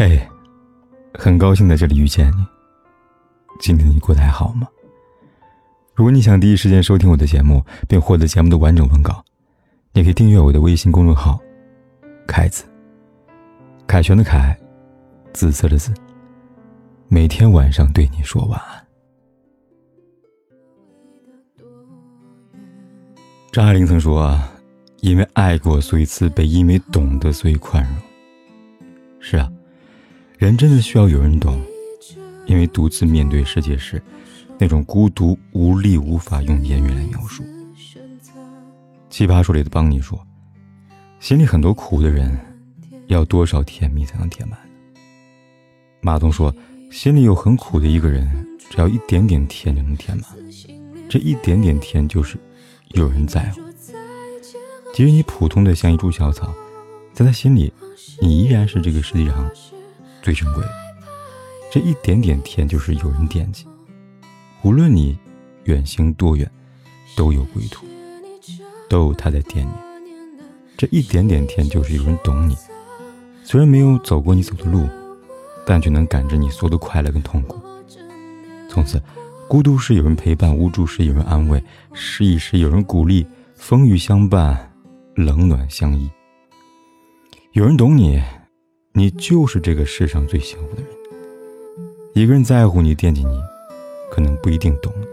[0.00, 0.18] 嘿，
[1.12, 2.46] 很高兴在这里遇见你。
[3.60, 4.66] 今天你过得还好吗？
[5.94, 9.22] 如果你想第一时间收听我的节目，并获得节目的完整文稿，
[9.92, 11.38] 你可以订阅我的微信公众号
[12.26, 12.64] “凯子”。
[13.86, 14.58] 凯旋的凯，
[15.34, 15.92] 紫色的紫。
[17.08, 18.86] 每天晚上对你说晚安。
[23.52, 24.40] 张爱玲曾说：“，
[25.02, 27.94] 因为爱过，所以慈悲；因为懂得，所以宽容。”
[29.20, 29.52] 是啊。
[30.40, 31.60] 人真的需要有人懂，
[32.46, 34.02] 因为独自面对世界时，
[34.58, 37.44] 那种孤独无力无法用言语来描述。
[39.10, 40.18] 奇葩说里的邦尼说
[41.20, 42.40] ：“心里很多苦的人，
[43.08, 44.58] 要多少甜蜜才能填满？”
[46.00, 46.50] 马东说
[46.90, 48.26] ：“心里有很苦的一个人，
[48.70, 50.24] 只要一点点甜就能填满。
[51.06, 52.38] 这一点点甜就是
[52.92, 53.60] 有人在乎。
[54.94, 56.50] 即使你普通的像一株小草，
[57.12, 57.70] 在他心里，
[58.22, 59.46] 你依然是这个世界上。”
[60.22, 60.62] 最珍贵，
[61.72, 63.66] 这一点点甜就是有人惦记。
[64.62, 65.18] 无论你
[65.64, 66.50] 远行多远，
[67.16, 67.86] 都有归途，
[68.88, 69.74] 都有他在惦念。
[70.76, 72.56] 这一点点甜就是有人懂你，
[73.44, 74.88] 虽然没有走过你走的路，
[75.64, 77.58] 但却能感知你所有的快乐跟痛苦。
[78.68, 79.02] 从此，
[79.48, 81.62] 孤独时有人陪伴，无助时有人安慰，
[81.92, 84.70] 失意时有人鼓励，风雨相伴，
[85.14, 86.10] 冷暖相依。
[87.52, 88.22] 有人懂你。
[88.92, 90.90] 你就是这个世上最幸福的人。
[92.12, 93.40] 一个人在乎你、惦记你，
[94.10, 95.06] 可能不一定懂你；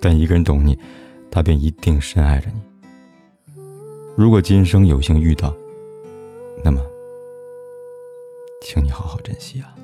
[0.00, 0.76] 但一个人懂你，
[1.30, 2.60] 他便一定深爱着你。
[4.16, 5.54] 如果今生有幸遇到，
[6.64, 6.80] 那么，
[8.60, 9.74] 请你好好珍惜啊。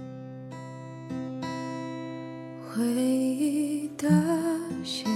[2.69, 4.09] 回忆的
[4.85, 5.09] 线。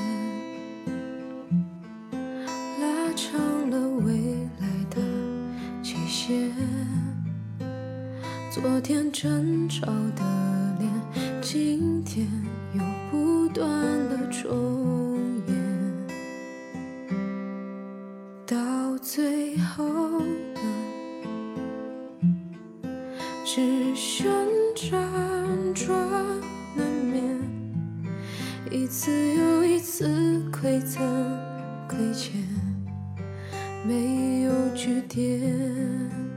[8.54, 10.22] 昨天争吵的
[10.78, 10.90] 脸，
[11.40, 12.28] 今天
[12.74, 13.66] 又不断
[14.10, 15.16] 的重
[15.48, 16.06] 演，
[18.46, 20.60] 到最后呢，
[23.42, 24.30] 只剩
[24.76, 25.00] 辗
[25.72, 25.96] 转
[26.76, 27.24] 难眠，
[28.70, 30.06] 一次又一次
[30.52, 31.00] 馈赠
[31.88, 32.34] 亏欠，
[33.88, 36.30] 没有句点。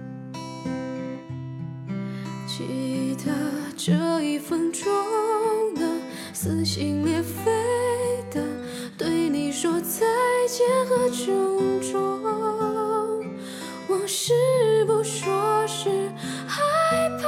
[3.25, 3.31] 的
[3.75, 4.85] 这一分钟
[5.73, 5.81] 的
[6.31, 7.51] 撕心裂肺
[8.29, 8.41] 的
[8.95, 10.05] 对你说再
[10.47, 11.25] 见和珍
[11.81, 12.21] 重，
[13.87, 14.31] 我是
[14.85, 15.89] 不说是
[16.47, 17.27] 害怕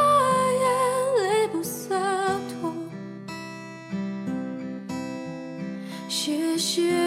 [0.53, 1.95] 眼泪不洒
[2.61, 2.71] 脱。
[6.07, 7.06] 谢谢